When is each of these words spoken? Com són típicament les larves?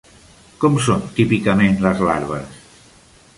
Com 0.63 0.79
són 0.85 1.03
típicament 1.19 1.77
les 1.85 2.01
larves? 2.09 2.59